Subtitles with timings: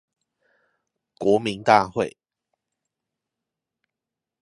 [1.19, 2.17] 國民大會